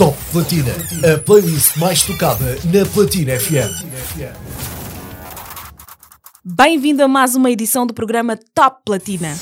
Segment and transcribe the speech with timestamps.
[0.00, 0.72] Top Platina,
[1.04, 3.68] a playlist mais tocada na Platina FM.
[6.42, 9.36] Bem-vindo a mais uma edição do programa Top Platina.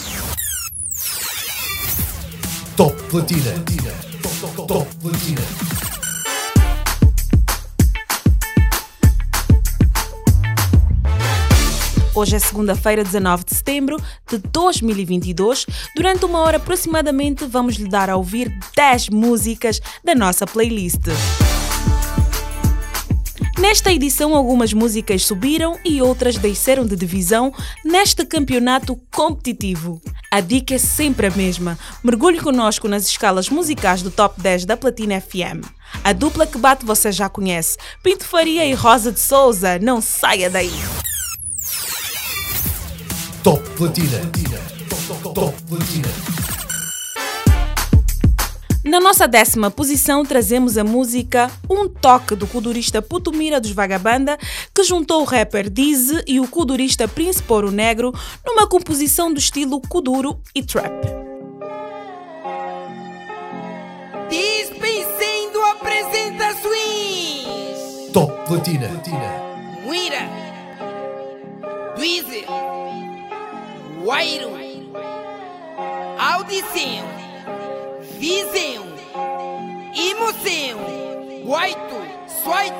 [2.76, 3.52] Top Platina.
[4.66, 5.77] Top Platina.
[12.18, 13.96] Hoje é segunda-feira, 19 de setembro
[14.28, 15.64] de 2022.
[15.94, 21.02] Durante uma hora aproximadamente, vamos lhe dar a ouvir 10 músicas da nossa playlist.
[23.60, 30.02] Nesta edição, algumas músicas subiram e outras desceram de divisão neste campeonato competitivo.
[30.28, 31.78] A dica é sempre a mesma.
[32.02, 35.64] Mergulhe conosco nas escalas musicais do Top 10 da Platina FM.
[36.02, 37.78] A dupla que bate você já conhece.
[38.02, 39.78] Pinto Faria e Rosa de Souza.
[39.78, 40.72] Não saia daí!
[43.42, 44.18] Top Platina.
[45.32, 46.08] Top Platina.
[48.84, 54.36] Na nossa décima posição, trazemos a música Um Toque do kudurista Putumira dos Vagabanda,
[54.74, 58.12] que juntou o rapper Dizzy e o kudurista Príncipe Ouro Negro
[58.44, 61.06] numa composição do estilo kuduro e trap.
[64.28, 68.10] Dispensando apresentações!
[68.12, 68.88] Top Platina.
[69.84, 70.28] Muira!
[71.94, 72.44] Dweezer!
[74.08, 74.52] Wairo!
[76.18, 77.04] Audição!
[78.18, 78.86] Visão!
[79.94, 81.44] Emoção!
[81.44, 82.00] Guaito!
[82.42, 82.72] Soite!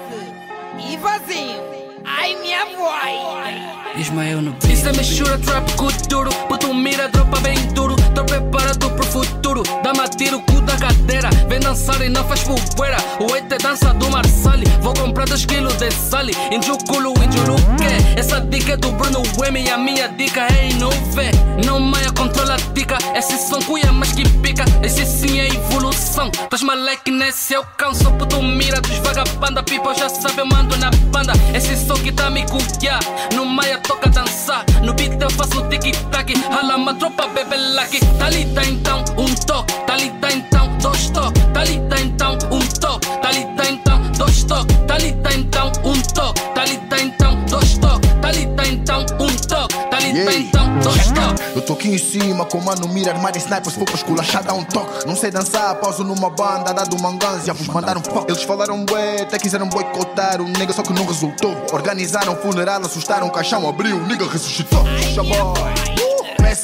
[0.79, 1.69] E vazão!
[2.07, 4.01] Ai, minha voz!
[4.01, 4.73] Ismael no beat.
[4.73, 6.31] Isso é mistura trap com duro.
[6.49, 7.95] Puto mira, dropa bem duro.
[8.15, 9.38] Tô preparado pro futuro.
[9.83, 11.31] Dá-me a tiro, cu da cadeira.
[11.49, 12.99] Vem dançar e não faz poeira.
[13.19, 14.67] O ET dança do Marsali.
[14.83, 16.35] Vou comprar dois quilos de sali.
[16.53, 18.19] Injuculo, injuluque.
[18.19, 19.63] Essa dica é do Bruno M.
[19.63, 20.69] E a minha dica é
[21.13, 21.31] vê.
[21.65, 22.99] Não maia, controla a dica.
[23.15, 24.65] Esse som cuia mais que pica.
[24.83, 26.31] Esse sim é evolução.
[26.51, 28.11] Tás moleque nesse eu canso.
[28.13, 29.63] Puto mira dos vagabanda.
[29.63, 31.33] People já sabe, eu mando na banda.
[31.55, 32.99] Esse som que tá me cuia.
[33.35, 34.65] No maia toca dançar.
[34.83, 36.35] No beat eu faço tic-tac.
[36.51, 38.01] Rala uma tropa, bebê lucky.
[38.19, 39.75] Talita então, um toque.
[39.87, 41.43] Talita então, dois toques.
[41.53, 43.09] Talita então, um toque.
[43.23, 44.77] Talita então, dois toques.
[44.87, 46.41] Talita então, um toque.
[46.55, 48.11] Talita então, dois toques.
[48.21, 49.75] Talita então, um toque.
[49.91, 50.39] Talita Yeah.
[50.39, 51.47] então, dois toques.
[51.55, 54.43] Eu tô aqui em cima, com mano mira, armar e sniper, se for pra esculachar,
[54.43, 55.07] dá um toque.
[55.07, 58.31] Não sei dançar, pauso numa banda, dado manganz, já vos mandaram fuck.
[58.31, 61.55] Eles falaram bué, até quiseram boicotar o nigga, só que não resultou.
[61.73, 64.85] Organizaram funeral, assustaram o caixão, abriu, o nigga ressuscitou.
[65.15, 65.55] Xabó.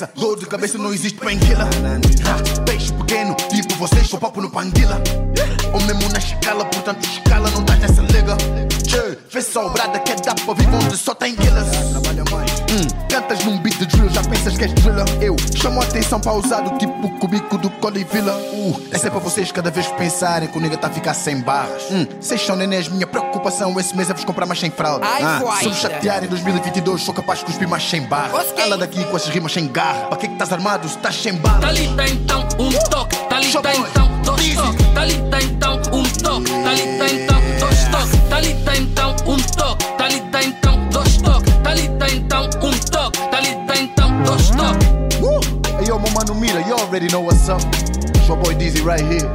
[0.04, 1.18] Peça, dor de cabeça não existe.
[1.22, 5.00] Ha, Peixe pequeno, tipo vocês, sou papo no panguila.
[5.72, 8.36] Ou mesmo na escala, portanto escala não dá nessa liga.
[9.42, 11.66] Só o brada que dá pra viver onde só tem killers.
[12.74, 15.04] Hum, cantas num beat de drill, já pensas que és driller.
[15.20, 18.34] Eu chamo a atenção pausado, tipo o cubico do Cole Villa.
[18.34, 21.14] Uh, essa é pra vocês cada vez que pensarem que o nigga tá a ficar
[21.14, 21.84] sem barras.
[21.92, 25.06] Hum, vocês são nenés, minha preocupação esse mês é vos comprar mais sem fralda.
[25.06, 28.48] Ai, ah, se me chatear em 2022, sou capaz de cuspir mais sem barras.
[28.50, 28.54] Ok.
[28.56, 30.06] Cala daqui com essas rimas sem garra.
[30.06, 31.60] Pra que que estás armado se estás sem bala?
[31.60, 33.16] Talita então, um toque.
[33.28, 34.86] Talita então, dois toques.
[34.92, 36.50] Talita então, um toque.
[36.50, 38.28] Talita então, dois toques.
[38.28, 39.84] Talita então, um toque.
[39.96, 40.83] Talita então,
[44.24, 44.88] Dois toques.
[45.20, 45.40] Uh!
[45.78, 47.60] Hey yo, meu mano Mira, you already know what's up.
[48.26, 49.28] Show boy Dizzy right here.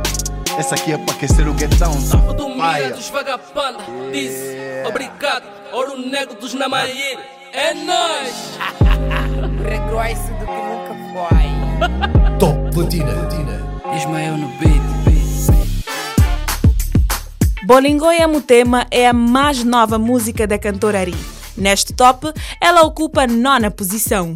[0.58, 1.96] Essa aqui é pra aquecer o get down.
[2.10, 2.18] tá?
[2.30, 3.80] O do mira dos vagabanda
[4.12, 4.58] disse
[4.88, 5.44] obrigado.
[5.72, 7.20] Ouro negro dos Namair.
[7.54, 8.58] É nóis.
[9.64, 12.38] Regroice do que nunca foi!
[12.40, 13.14] Top Platina.
[13.96, 14.80] Ismael no beat.
[17.66, 21.16] Bolingoia Mutema é a mais nova música da cantora Ari.
[21.56, 24.34] Neste top, ela ocupa a nona posição.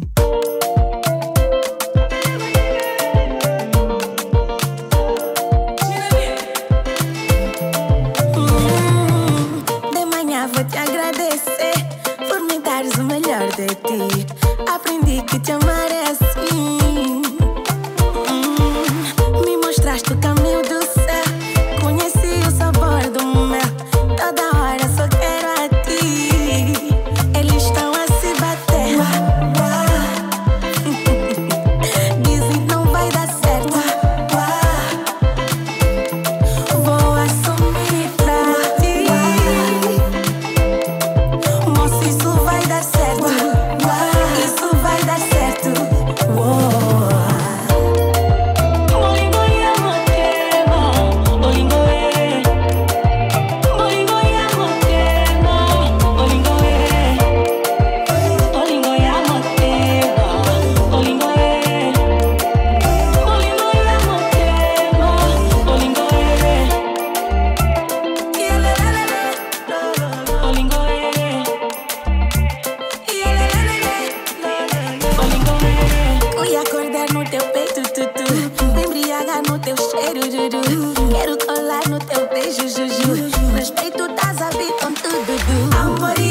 [85.06, 86.23] I'm ready.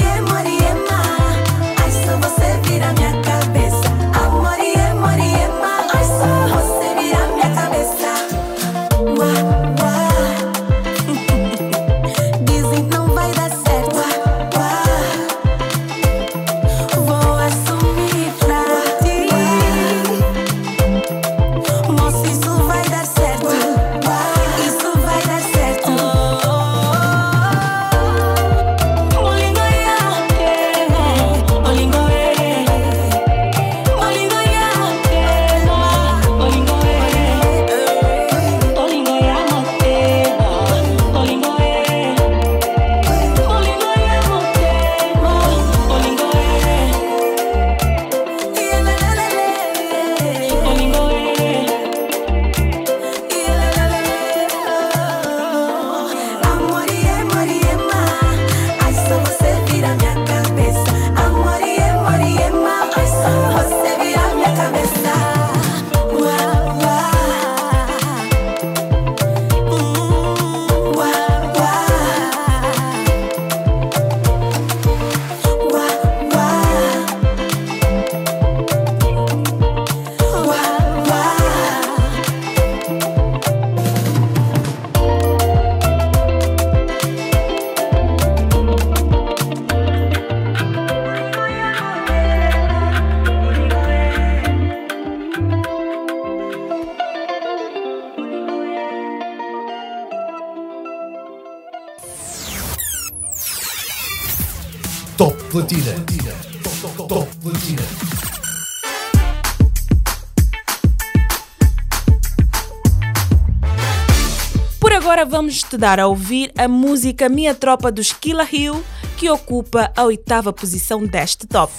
[115.34, 118.84] Vamos te dar a ouvir a música Minha Tropa dos Killa Hill,
[119.18, 121.74] que ocupa a oitava posição deste top.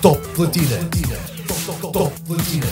[0.00, 0.78] Top Platina.
[1.92, 2.66] Top Platina.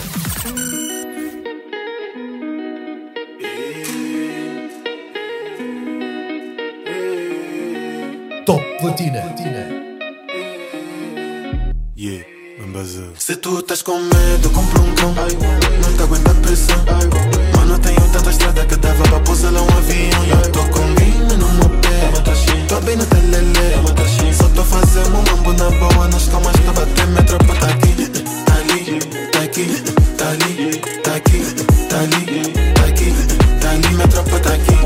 [8.43, 9.72] Top Platina.
[13.19, 15.13] Se tu estás com medo, compra um cão.
[15.13, 16.75] Não te aguenta a pressão.
[17.55, 20.25] Mano, tenho tanta estrada que dava pra pousar lá um avião.
[20.25, 22.11] E eu tô com game no meu pé.
[22.67, 24.33] Tô bem no telele.
[24.35, 26.07] Só tô fazendo um mambo na boa.
[26.07, 27.93] Nas calmas tá batendo, minha tropa tá aqui.
[28.43, 28.99] Tá ali,
[29.31, 29.83] tá aqui,
[30.17, 31.39] tá ali, tá aqui,
[31.87, 33.13] tá ali, tá aqui,
[33.61, 34.82] tá ali, minha tropa tá aqui.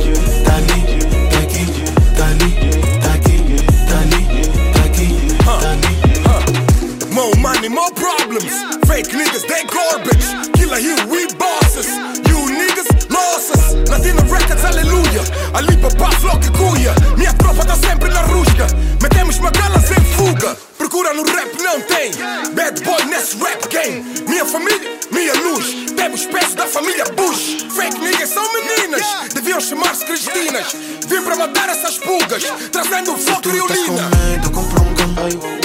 [9.07, 10.51] Fake niggas, they garbage.
[10.57, 11.87] Killer here, we bosses.
[12.27, 13.89] You niggas, losses.
[13.89, 15.23] Latino Records, aleluia.
[15.53, 16.93] Ali papá, flow que cuia.
[17.15, 18.67] Minha tropa tá sempre na rusga.
[19.01, 20.57] Metemos magalas em fuga.
[20.77, 22.11] Procura no rap, não tem.
[22.53, 24.03] Bad boy nesse rap game.
[24.27, 25.73] Minha família, minha luz.
[25.95, 27.65] Temos peço da família Bush.
[27.73, 29.05] Fake niggas são meninas.
[29.33, 30.75] Deviam chamar-se Cristinas.
[31.07, 32.43] Vim para matar essas pulgas.
[32.73, 34.09] Trazendo o flow Tu estás criolina.
[34.09, 35.56] com medo, compra um te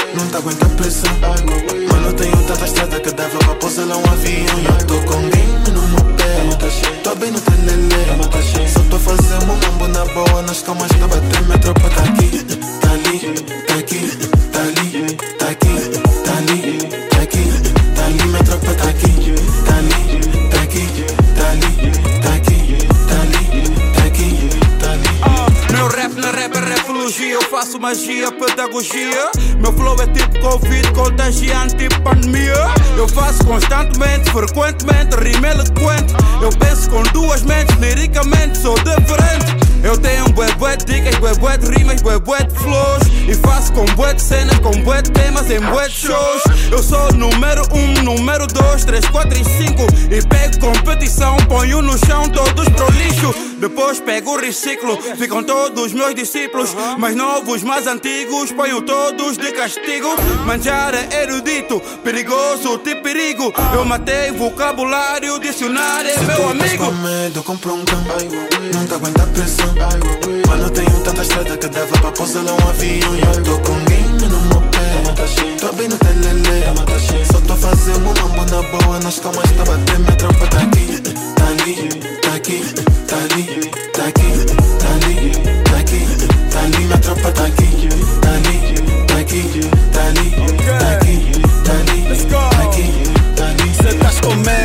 [0.42, 1.10] aguenta a pressão.
[1.88, 4.58] Mano, tenho tanta estrada que dava pra pousar lá um avião.
[4.58, 6.22] E eu tô com game no meu pé
[7.02, 11.44] Tô bem no telele Só tô fazendo um mambo na boa Nas calmas tá batendo,
[11.46, 12.21] minha tropa tá aqui
[27.82, 29.32] magia, pedagogia.
[29.58, 32.54] Meu flow é tipo Covid, contagiante, tipo pandemia.
[32.96, 36.14] Eu faço constantemente, frequentemente, rima eloquente.
[36.40, 39.72] Eu penso com duas mentes, liricamente sou diferente.
[39.82, 43.84] Eu tenho bué bué de dicas, bué de rimas, bué de flows E faço com
[43.96, 46.42] bué de cenas, com bué de temas em bué de shows
[46.72, 49.86] Eu sou número um, número dois, três, quatro e cinco.
[50.10, 53.34] E pego competição, ponho no chão todos pro lixo.
[53.58, 56.74] Depois pego o reciclo, ficam todos meus discípulos.
[56.96, 60.08] Mais novos, mais antigos, ponho todos de castigo.
[60.46, 63.52] Manjar é erudito, perigoso, tipo perigo.
[63.74, 66.86] Eu matei vocabulário, dicionário é meu amigo.
[66.86, 68.02] com medo, compra um cão.
[68.72, 69.74] Não te aguenta a pressão.
[70.48, 73.78] Mano, tenho tanta estrada que dava pra pousar lá um avião E eu tô com
[73.84, 74.71] game no meu
[75.76, 80.16] bem no telele Só tô fazendo um mambo na boa Nas calmas tá batendo, minha
[80.16, 81.00] tropa tá aqui
[81.34, 81.88] Tá ali,
[82.20, 82.64] tá aqui,
[83.06, 83.51] tá ali,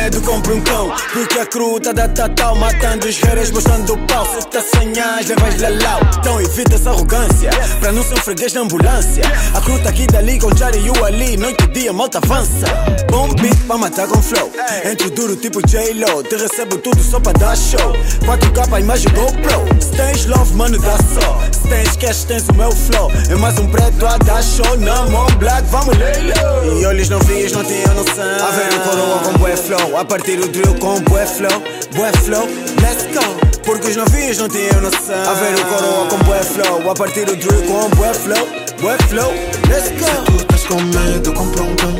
[0.08, 0.90] medo, compra um cão.
[1.12, 4.24] Porque a cruta da Tatal Matando os reiras, mostrando o pau.
[4.26, 6.00] Se estás sem as, levas lalau.
[6.18, 7.50] Então evita essa arrogância
[7.80, 9.22] Pra não ser um freguês na ambulância.
[9.54, 12.66] A cruta aqui dali com o Ali Noite e dia, malta avança.
[13.10, 14.50] Bom beat pra matar com flow.
[14.84, 17.92] Entro duro tipo J-Lo Te recebo tudo só pra dar show.
[18.24, 19.82] 4K a imagem GoPro.
[19.82, 21.40] Se tens love, mano, dá só.
[21.52, 23.10] Se tens cash, tens o meu flow.
[23.30, 27.18] É mais um preto a dar show Na mão black, vamos leilo E olhos não
[27.20, 28.46] vias, não tinham noção.
[28.46, 31.60] A ver o coroa com bué flow A partir o drill com bué flow
[31.96, 32.46] Bué flow,
[32.80, 33.60] let's go.
[33.64, 35.28] Porque os novinhos não tinham noção.
[35.28, 38.46] A ver o coroa com bué flow A partir o drill com bué flow
[38.80, 39.32] Bué flow,
[39.68, 40.24] let's go.
[40.24, 41.90] Tu estás com medo, compra um cão.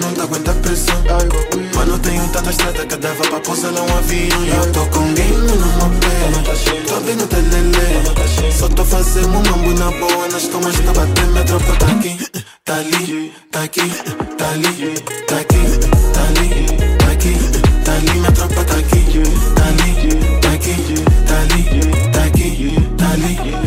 [0.00, 0.96] Não te aguenta a pressão.
[1.74, 4.42] Mano, tenho tanta estrada que dava pra pousar lá um avião.
[4.42, 6.86] E eu tô com game no meu pé.
[6.88, 10.28] Tô bem no telele Só tô fazendo um mambo na boa.
[10.32, 12.16] Nas calmas tá batendo, minha tropa tá aqui
[12.66, 13.88] Tá ali, tá aqui,
[14.36, 14.94] tá ali,
[15.28, 15.78] tá aqui,
[16.12, 16.65] tá ali,
[17.86, 18.96] tá aqui, tá ali, minha tropa tá aqui
[19.54, 20.74] Tá ali, tá aqui,
[21.24, 21.70] tá ali,
[22.10, 23.65] tá aqui, tá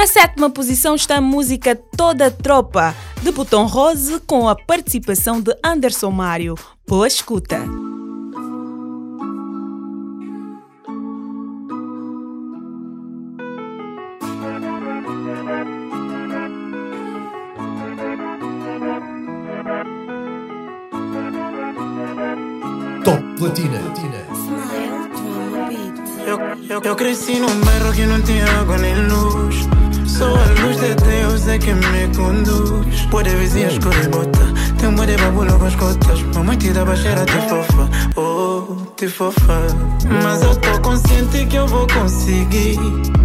[0.00, 5.54] Na sétima posição está a música Toda Tropa, de Botão Rose com a participação de
[5.62, 6.54] Anderson Mário.
[6.88, 7.58] Boa escuta!
[23.04, 23.80] Top Platina.
[26.26, 26.38] Eu,
[26.68, 28.89] eu, eu cresci num bairro que não tinha água nem
[31.58, 33.06] que me conduz.
[33.10, 34.40] Pode vizinha escura e bota.
[34.78, 36.22] Tem um de babulo com as cotas.
[36.34, 37.88] Mamãe te dá baixeira, te fofa.
[38.16, 39.60] Oh, te fofa.
[40.22, 42.78] Mas eu tô consciente que eu vou conseguir.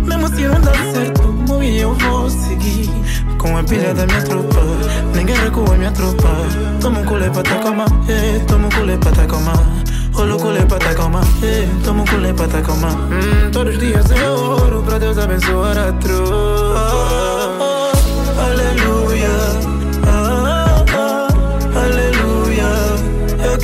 [0.03, 2.89] Mesmo se não dar certo, moi eu vou seguir.
[3.37, 4.61] Com a pilha da minha tropa.
[5.15, 6.29] Ninguém recua minha tropa.
[6.81, 7.85] Toma um culé pra calma.
[8.09, 9.53] Eh, toma um culé pra calma.
[10.13, 11.21] Rolo culé pra calma.
[11.43, 12.89] Eh, toma um culé pra calma.
[12.89, 17.44] Hum, todos os dias eu oro pra Deus abençoar a tropa.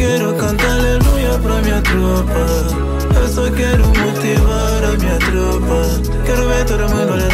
[0.01, 3.19] Eu quero cantar aleluia pra minha tropa.
[3.19, 6.23] Eu só quero motivar a minha tropa.
[6.25, 7.30] Quero ver todo mundo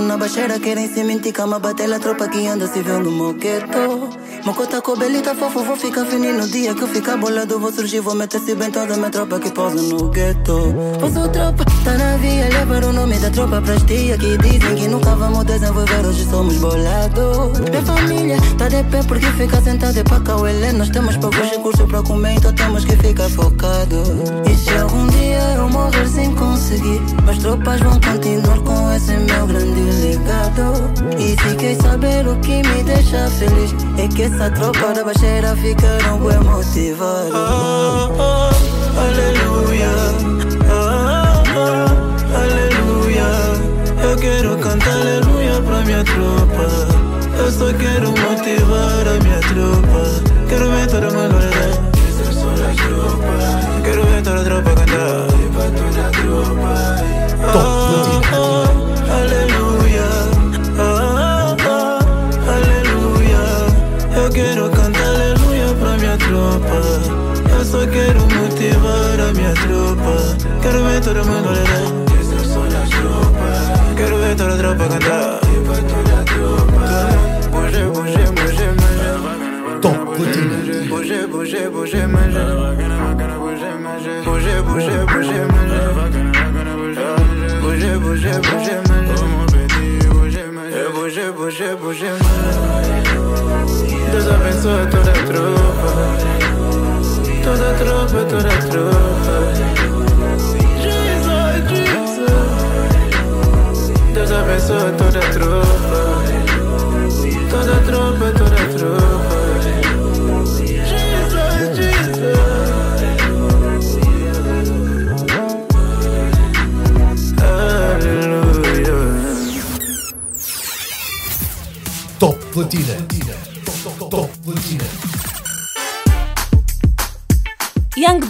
[0.00, 4.27] na baixeira, querem se mentir Cama bater a tropa que anda se vendo no gueto
[4.48, 8.00] Mocota com belita fofo, vou ficar fininho No dia que eu ficar bolado, vou surgir
[8.00, 10.74] Vou meter-se bem toda minha tropa que pousa no gueto.
[10.98, 14.88] Posso tropa, tá na via Levar o nome da tropa pras tia Que dizem que
[14.88, 17.60] nunca vamos desenvolver Hoje somos bolados.
[17.60, 22.02] Minha família tá de pé porque fica sentada pra cauelé Nós temos poucos recursos pra
[22.02, 24.02] comer Então temos que ficar focado.
[24.50, 29.46] E se algum dia eu morrer sem conseguir Mas tropas vão continuar com esse meu
[29.46, 31.18] grande legado.
[31.18, 35.56] E se quer saber o que me deixa feliz É que essa tropa da baixeira
[35.56, 38.50] ficaram bem motivados Ah, ah,
[39.00, 39.90] aleluia.
[40.70, 43.26] Ah, ah, aleluia.
[44.00, 46.68] Eu quero cantar aleluia pra minha tropa.
[47.36, 50.04] Eu só quero motivar a minha tropa.
[50.48, 50.88] Quero ver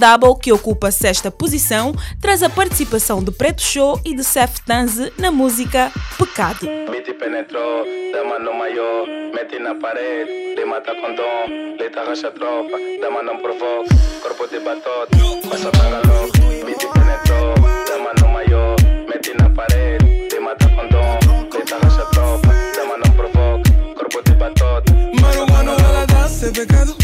[0.09, 4.61] Double, que ocupa a sexta posição, traz a participação de Preto Show e de Seth
[4.65, 6.67] Tanze na música Pecado.
[6.91, 12.79] Miti penetrou, dama no maior, mete na parede, lhe mata com dom, leita racha tropa,
[13.03, 16.39] dama não provoca, corpo de batote, passa tanga louco.
[16.65, 17.55] Miti penetrou,
[17.87, 18.77] dama no maior,
[19.11, 24.33] mete na parede, lhe mata com dom, leita racha tropa, dama não provoca, corpo de
[24.37, 24.91] batote.
[25.21, 26.97] Mano, mano, ela é pecado.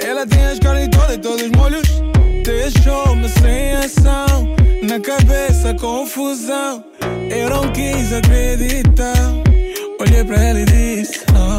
[0.00, 2.17] Ela tem as caras todas e todos os molhos.
[2.70, 4.54] Deixou-me sem ação.
[4.82, 6.84] Na cabeça, confusão.
[7.30, 9.14] Eu não quis acreditar.
[9.98, 11.57] Olhei pra ela e disse: oh,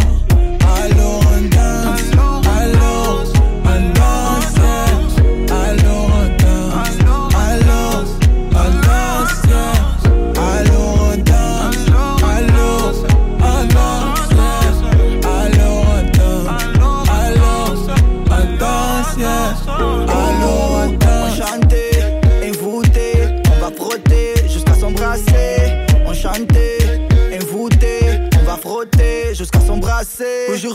[30.50, 30.74] Hoje eu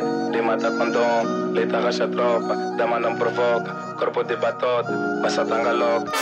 [0.00, 4.90] na parede, lhe mata com dom, lhe racha tropa, dama não provoca, corpo de batota,
[5.22, 6.12] passa tanga louca.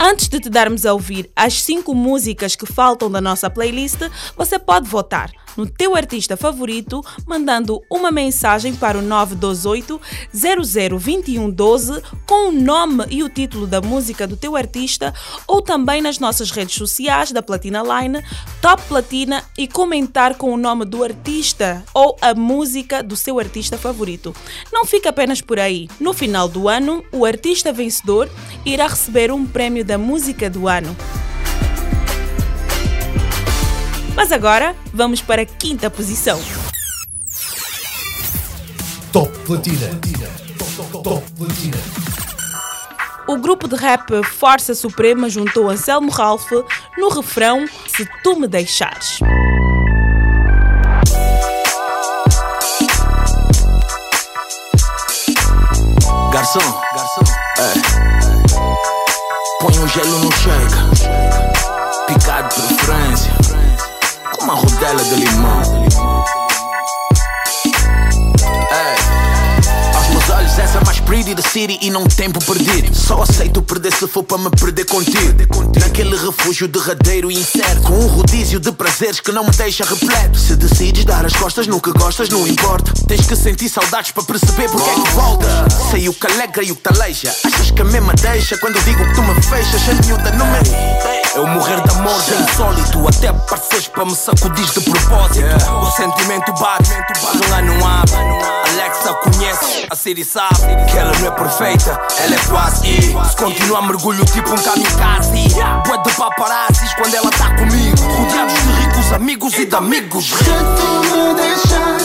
[0.00, 3.98] Antes de te darmos a ouvir as 5 músicas que faltam da nossa playlist,
[4.36, 10.00] você pode votar no teu artista favorito mandando uma mensagem para o 928
[10.32, 15.12] 002112 com o nome e o título da música do teu artista
[15.48, 18.22] ou também nas nossas redes sociais da Platina Line,
[18.62, 23.76] Top Platina e comentar com o nome do artista ou a música do seu artista
[23.76, 24.34] favorito.
[24.72, 25.88] Não fica apenas por aí.
[25.98, 28.30] No final do ano, o artista vencedor
[28.64, 30.96] irá receber um prêmio da música do ano.
[34.18, 36.40] Mas agora vamos para a quinta posição.
[39.12, 39.88] Top Platina.
[41.04, 41.76] Top Platina.
[43.28, 46.50] O grupo de rap Força Suprema juntou Anselmo Ralph
[46.98, 49.20] no refrão Se Tu Me Deixares.
[56.32, 56.58] Garçom,
[57.58, 57.72] é.
[59.60, 61.47] Põe um gelo no shake.
[64.88, 65.58] Rodela de limão.
[69.94, 72.94] Aos meus olhos, essa é mais pretty da city e não tempo perdido.
[72.96, 75.34] Só aceito perder se for para me perder contigo.
[75.78, 77.82] Naquele refúgio derradeiro e incerto.
[77.82, 80.38] Com um rodízio de prazeres que não me deixa repleto.
[80.38, 82.90] Se decides dar as costas no que gostas, não importa.
[83.06, 85.66] Tens que sentir saudades para perceber porque é que volta.
[85.90, 87.28] Sei o que alegra e o que te.
[87.44, 89.82] Achas que a mesma deixa quando digo que tu me fechas?
[89.86, 91.17] A miúda não me.
[91.38, 93.06] Eu morrer de amor é insólito.
[93.06, 95.46] Até pareceres para me sacudir de propósito.
[95.80, 96.90] O sentimento bate,
[97.48, 98.16] lá não abre.
[98.72, 100.56] Alexa conhece, a Siri sabe
[100.90, 102.88] que ela não é perfeita, ela é quase.
[102.88, 105.54] E se continuar mergulho tipo um kamikaze.
[105.86, 108.02] Boa de paparazzis quando ela tá comigo.
[108.16, 110.24] Rodeados de ricos amigos e de amigos.
[110.24, 111.97] Se tu me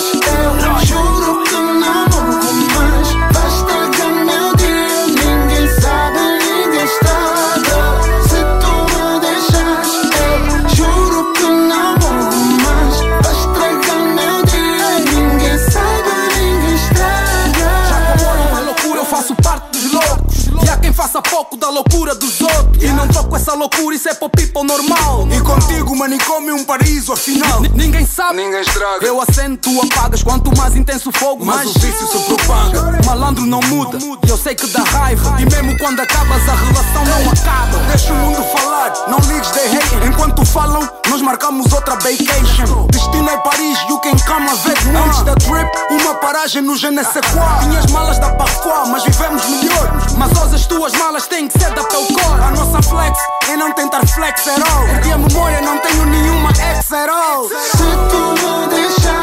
[21.14, 22.82] Faça pouco da loucura dos outros.
[22.82, 25.28] E não troco essa loucura, isso é para people normal.
[25.32, 27.62] E contigo, manicômio, um paraíso, afinal.
[27.62, 28.38] N- ninguém sabe.
[28.38, 29.06] Ninguém estraga.
[29.06, 30.24] Eu acendo, tu apagas.
[30.24, 33.00] Quanto mais intenso o fogo, Mas mais o vício se propaga.
[33.06, 34.00] Malandro não muda.
[34.26, 35.40] E eu sei que dá raiva.
[35.40, 37.78] E mesmo quando acabas, a relação não acaba.
[37.90, 40.08] Deixa o mundo falar, não ligues de hate.
[40.08, 42.88] Enquanto falam, nós marcamos outra vacation.
[42.90, 44.78] Destino é Paris, you can come a ver.
[45.06, 47.68] Antes da trip, uma paragem no je ne sais quoi.
[47.68, 49.92] Minhas malas da Parfois, mas vivemos melhor.
[50.18, 52.42] Mas as tuas malas têm que ser da Pelcor.
[52.42, 54.86] A nossa flex é não tentar flex at all.
[54.86, 57.50] Perdi a memória, não tenho nenhuma ex at all.
[57.50, 57.78] Se
[58.10, 59.23] tu me deixas,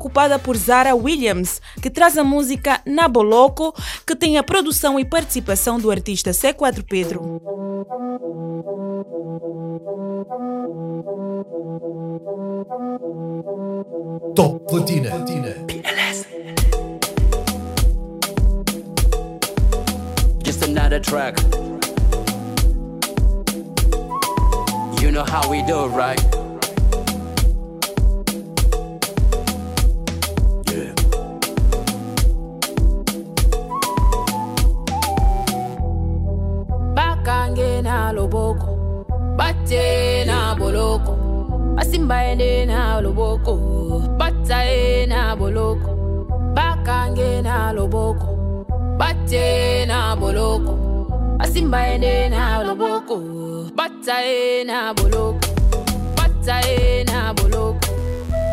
[0.00, 3.74] ocupada por Zara Williams, que traz a música Naboloco,
[4.06, 7.40] que tem a produção e participação do artista C4 Pedro.
[14.34, 15.10] Top Platina.
[20.42, 21.38] Just another track.
[25.02, 26.49] You know how we do, right?
[37.80, 39.04] baende na loboko.
[39.36, 41.16] Bate na boloko.
[41.76, 44.16] Basimba ende na loboko.
[44.18, 45.90] Bata ye na boloko.
[46.54, 48.64] Bakange na loboko.
[48.98, 50.72] Bate na boloko.
[51.38, 53.16] Basimba ende na loboko.
[53.74, 55.48] Bata ye na boloko.
[56.16, 57.88] Bata ye na boloko.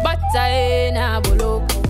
[0.03, 1.86] Bata ye na boloko.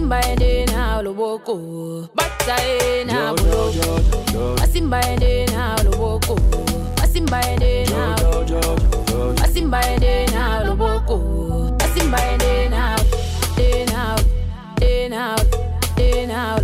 [0.00, 6.38] Asimbaende na oloboko Batae na boloko Asimbaende na oloboko
[7.02, 8.16] Asimbaende na
[9.44, 11.20] Asimbaende na oloboko
[11.84, 14.16] Asimbaende na Asimbaende na
[14.80, 16.56] Asimbaende na Asimbaende na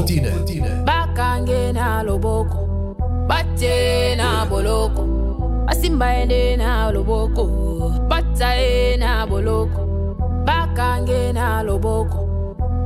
[0.00, 0.30] kotine
[0.84, 2.58] bakange na loboko
[3.28, 5.02] bate na boloko.
[5.66, 7.44] Basimba ende na loboko
[8.08, 8.50] bata
[8.98, 9.80] na boloko.
[10.46, 12.18] Bakange na loboko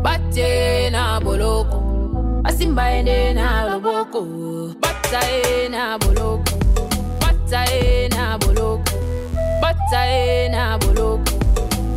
[0.03, 1.79] bate na boloko.
[2.42, 4.20] Basimba ende na loboko
[4.83, 5.22] bata
[5.70, 6.53] na boloko.
[7.20, 7.64] Bata
[8.11, 8.92] na boloko
[9.62, 10.03] bata
[10.50, 11.33] na boloko.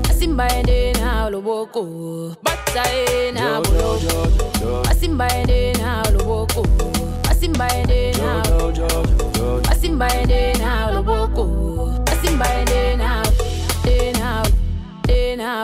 [0.03, 0.93] Basimba ende
[1.29, 1.83] loboko.
[2.43, 6.63] Bataena boloko basimbaendena loboko.
[7.23, 8.43] Basimbaendena
[9.67, 11.45] basimbaendena loboko.
[12.05, 13.23] Basimbaendena
[13.83, 14.43] dena
[15.07, 15.63] dena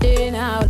[0.00, 0.68] dena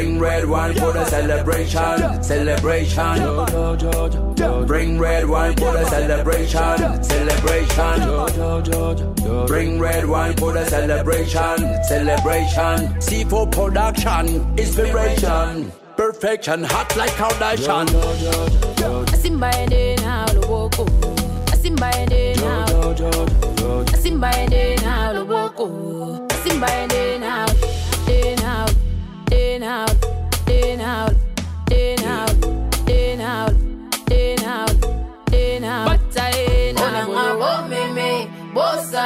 [0.00, 3.16] Bring red wine for the celebration, celebration.
[4.66, 8.00] Bring red wine for the celebration, celebration.
[9.46, 12.94] Bring red wine for the celebration, celebration.
[12.98, 17.86] C4 production, inspiration, perfection, hot like Kardashian.
[19.10, 20.84] basimbaendena loboko
[21.46, 22.66] basimbaendena
[23.92, 25.66] basimbaendena loboko
[26.28, 26.89] basimbaendena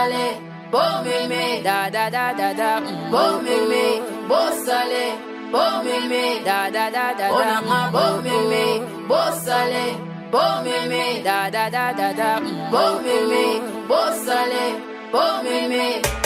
[0.05, 0.37] salé,
[0.71, 5.05] beau mémé, da da da da da, beau mémé, bo salé,
[5.53, 8.65] beau mémé, da da da da da, on a beau mémé,
[9.09, 9.87] bo salé,
[10.33, 12.41] beau mémé, da da da da da,
[12.73, 13.45] beau mémé,
[13.89, 14.65] bo salé,
[15.13, 16.24] beau mémé.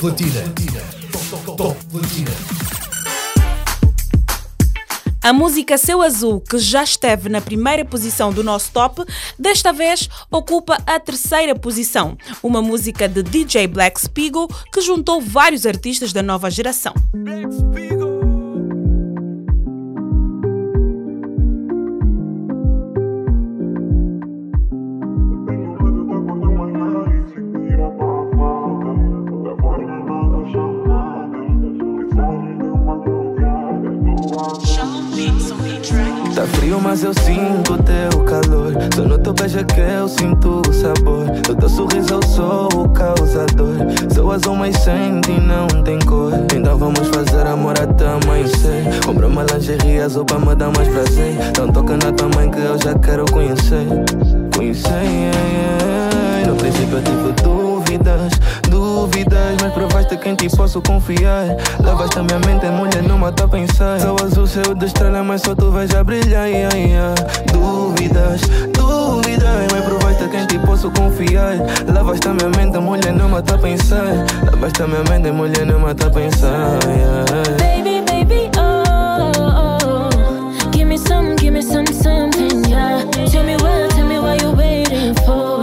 [0.00, 0.42] Platina.
[1.58, 2.30] Top Platina.
[5.22, 9.04] A música Seu Azul, que já esteve na primeira posição do nosso top,
[9.38, 12.16] desta vez ocupa a terceira posição.
[12.42, 16.94] Uma música de DJ Black Spiegel que juntou vários artistas da nova geração.
[36.40, 38.72] Tá frio, mas eu sinto teu calor.
[38.94, 41.26] Só no teu beijo é que eu sinto o sabor.
[41.46, 43.76] No teu sorriso eu sou o causador.
[44.14, 46.32] Sou azul, mas sente e não tem cor.
[46.56, 48.84] Então vamos fazer amor até amanhecer.
[49.04, 51.36] Compra uma lingerie azul pra me dar mais prazer.
[51.50, 53.86] Então toca na tua mãe que eu já quero conhecer.
[54.56, 56.46] Conhecer, yeah, yeah.
[56.48, 57.32] No princípio eu tive
[57.98, 58.32] dúvidas,
[58.68, 59.56] dúvidas.
[59.60, 61.56] Mas provaste que em ti posso confiar.
[61.82, 64.00] Lavaste a minha mente, mulher, não mata a pensar.
[64.00, 66.48] Sou azul, céu de estrela, mas só tu vais a brilhar.
[66.48, 67.14] Yeah, yeah.
[67.52, 69.66] Dúvidas, dúvidas.
[69.72, 71.56] Mas provaste que em ti posso confiar.
[71.92, 74.26] Lavaste a minha mente, mulher, não mata a pensar.
[74.52, 76.78] Lavaste a minha mente, mulher, não mata a pensar.
[76.86, 77.24] Yeah.
[77.58, 80.10] Baby, baby, oh.
[80.70, 83.04] Give me some, give me some, something, yeah.
[83.30, 85.59] Tell me what, tell me what you waiting for.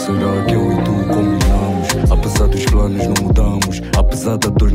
[0.00, 2.10] Será que eu e tu combinamos?
[2.10, 4.69] Apesar dos planos não mudamos Apesar da dor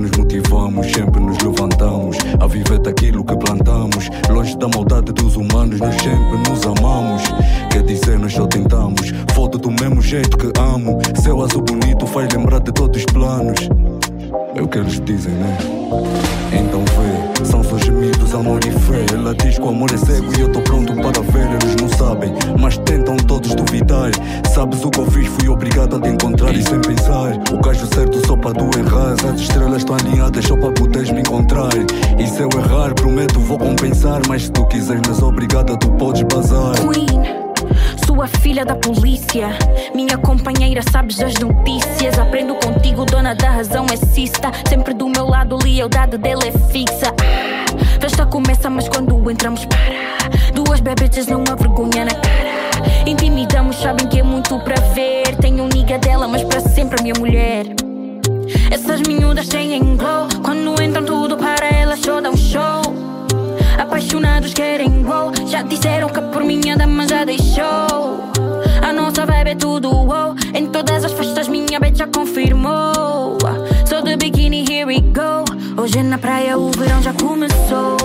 [75.85, 77.95] Hoje na praia o verão já começou.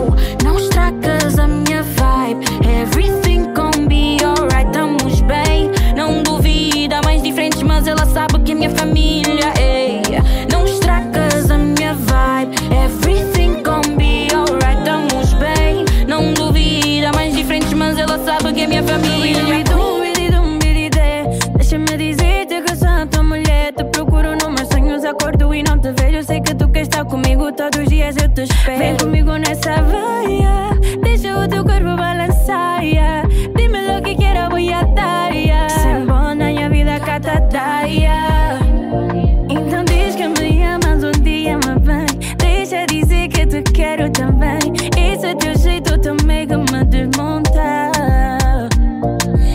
[0.45, 2.45] Não estragas a minha vibe.
[2.83, 8.55] Everything gon' be alright Tamo bem, não duvida Mais diferentes mas ela sabe que é
[8.55, 10.03] minha família ei.
[10.53, 12.55] Não estragas a minha vibe.
[12.85, 18.67] Everything gon' be alright Tamo bem, não duvida Mais diferentes mas ela sabe que é
[18.67, 19.11] minha família
[21.71, 23.73] Deixa-me dizer-te que sou a tua mulher.
[23.73, 26.27] Te procuro nos meus sonhos, acordo e não te vejo.
[26.27, 26.40] Sei
[27.53, 28.79] todos os dias eu te espero.
[28.79, 30.71] Vem comigo nessa vaia.
[31.03, 33.29] Deixa o teu corpo balançar yeah.
[33.57, 35.69] Dime que quiero, voy a dar yeah.
[35.69, 38.59] Sem bona, minha vida catataia
[39.49, 44.59] Então diz que me amas, um dia me vem Deixa dizer que te quero também
[44.97, 47.91] Esse é teu jeito também que me desmonta.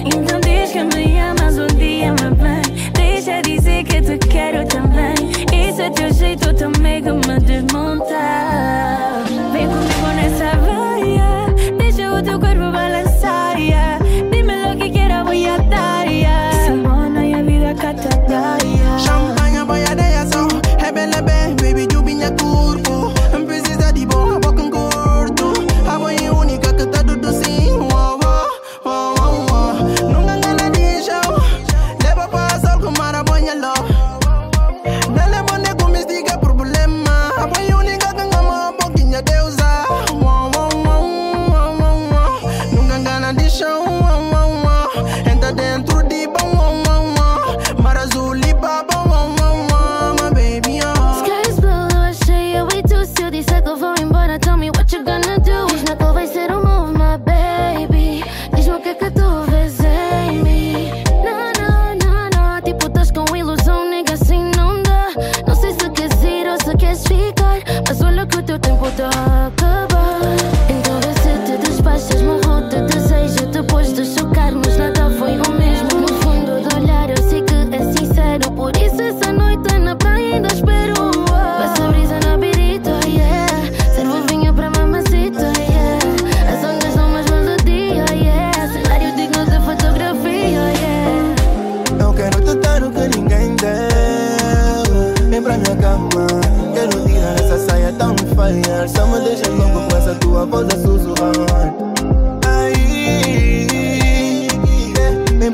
[0.06, 5.16] Então diz que me amas, um dia me vem Deixa dizer que te quero também
[5.54, 6.45] Esse é teu jeito
[7.56, 8.45] que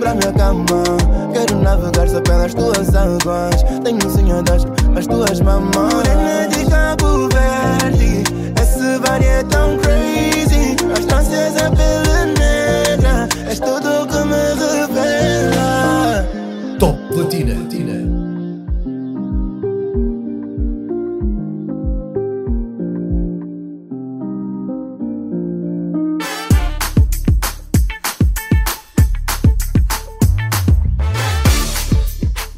[0.02, 0.84] pra minha cama.
[1.32, 3.64] Quero navegar só pelas tuas águas.
[3.84, 4.66] Tenho um sonho das,
[4.98, 5.76] as tuas mamães.
[5.76, 8.24] Morena de Cabo Verde,
[8.62, 10.76] esse bar é tão crazy.
[10.98, 16.28] As danças é pele negra, és tudo que me revela.
[16.80, 17.54] Top Platina.
[17.54, 18.31] Platina.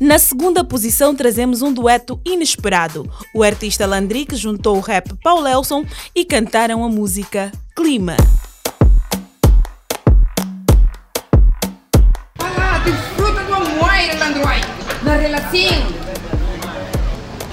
[0.04, 3.10] Na segunda posição trazemos um dueto inesperado.
[3.34, 8.18] O artista Landrick juntou o rap Paul Elson e cantaram a música Clima.
[12.38, 14.62] Ah, desfruta do amor, Landroy,
[15.04, 15.54] na relação.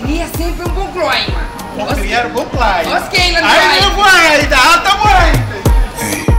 [0.01, 1.87] Cria sempre um bom clima.
[1.87, 2.99] Vou criar um bom clima.
[2.99, 3.53] Ok, Landroy.
[3.53, 6.30] Aí, meu pai, dá alta morante.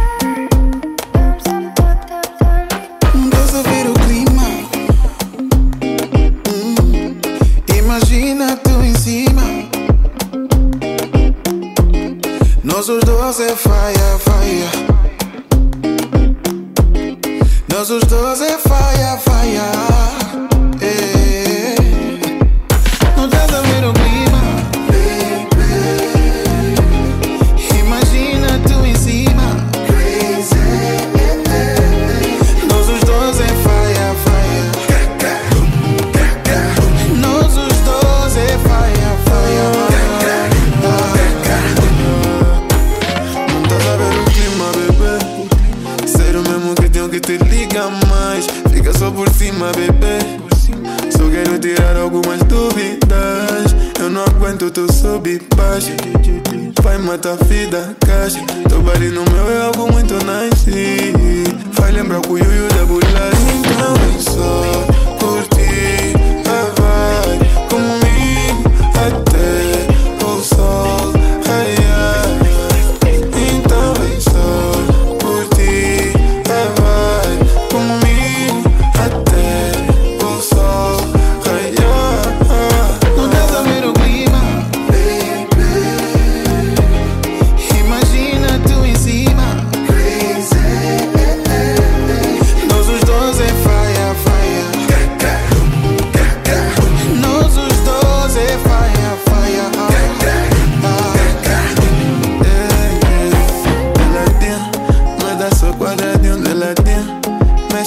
[12.81, 14.71] Nós os dois é faia, faia.
[17.71, 20.50] Nós os dois é faia, faia.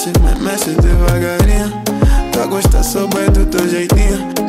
[0.05, 1.72] mexe, me mexe devagarinho.
[2.32, 4.43] Pra gostar só bem do teu jeitinho.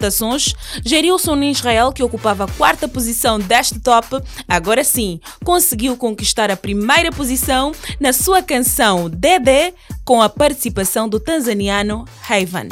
[0.00, 4.16] Votações, Gerilson Israel, que ocupava a quarta posição deste top,
[4.48, 11.20] agora sim conseguiu conquistar a primeira posição na sua canção Dede com a participação do
[11.20, 12.68] tanzaniano Haven.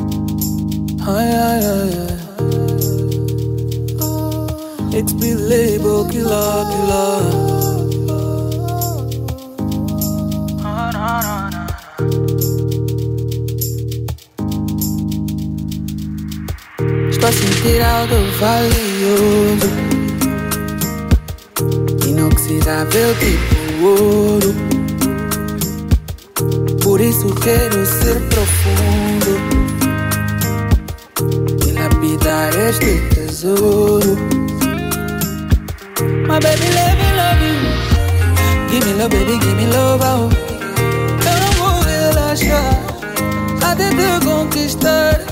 [1.06, 2.18] Ai.
[17.30, 18.88] It's been label killer, killer.
[18.88, 19.68] Estou a sentir algo valioso.
[22.08, 24.54] Inoxidável tipo ouro.
[26.82, 29.36] Por isso quero ser profundo.
[31.66, 34.16] E lapidar este tesouro.
[36.26, 37.56] My baby, let me love you.
[38.70, 40.30] Give me love, baby, give me love, oh.
[41.26, 42.80] Eu não vou relaxar.
[43.60, 45.27] Até te conquistar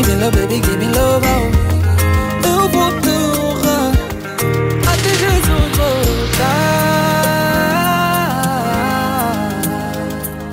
[0.00, 1.22] Give me love, baby, give me love.
[1.26, 1.50] Oh.
[2.48, 3.92] Eu vou te honrar
[4.90, 6.40] até Jesus voltar.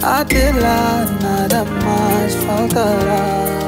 [0.03, 3.66] Até lá nada mais faltará.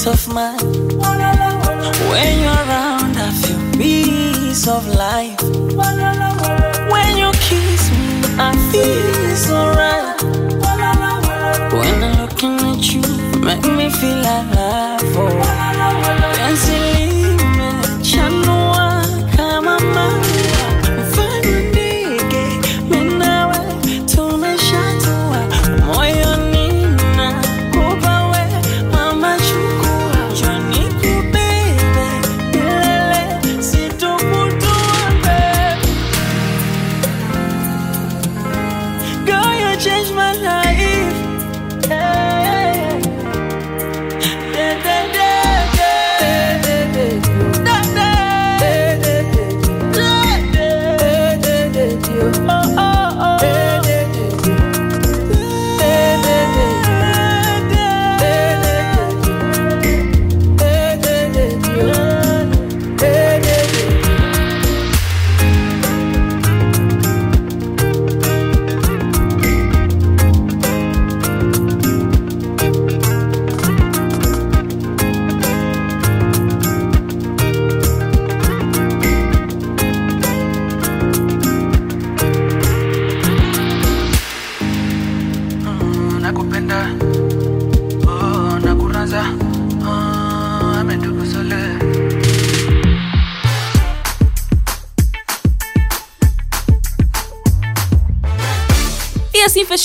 [0.00, 0.62] Peace of mind.
[2.10, 5.42] When you're around, I feel peace of life.
[6.90, 10.16] When you kiss me, I feel so right.
[11.72, 13.02] When I'm looking at you,
[13.40, 14.89] make me feel alive.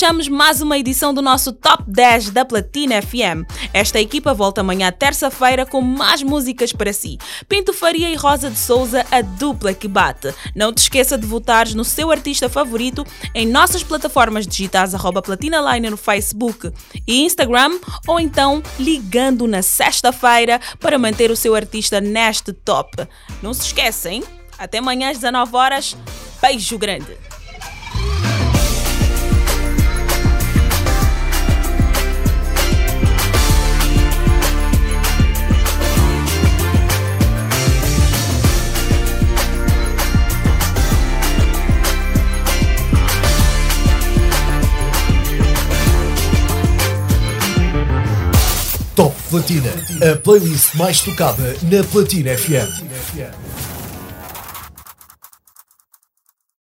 [0.06, 3.42] Fechamos mais uma edição do nosso Top 10 da Platina FM.
[3.72, 7.18] Esta equipa volta amanhã, terça-feira, com mais músicas para si.
[7.48, 10.32] Pinto Faria e Rosa de Souza, a dupla que bate.
[10.54, 13.04] Não te esqueça de votar no seu artista favorito
[13.34, 16.70] em nossas plataformas digitais, arroba Platina Line no Facebook
[17.04, 23.08] e Instagram, ou então ligando na sexta-feira para manter o seu artista neste top.
[23.42, 24.22] Não se esquecem,
[24.56, 25.96] até amanhã às 19 horas.
[26.40, 27.26] Beijo grande!
[49.30, 49.70] Platina,
[50.00, 53.45] a playlist mais tocada na Platina FM.